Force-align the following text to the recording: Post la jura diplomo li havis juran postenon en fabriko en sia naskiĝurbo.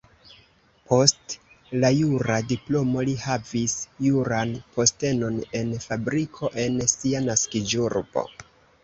Post 0.91 1.33
la 1.83 1.91
jura 1.97 2.37
diplomo 2.51 3.03
li 3.09 3.13
havis 3.25 3.75
juran 4.05 4.55
postenon 4.79 5.37
en 5.61 5.77
fabriko 5.85 6.51
en 6.65 6.81
sia 6.95 7.23
naskiĝurbo. 7.27 8.25